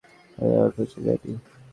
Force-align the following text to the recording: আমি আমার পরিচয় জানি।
আমি 0.37 0.51
আমার 0.55 0.71
পরিচয় 0.75 1.03
জানি। 1.07 1.31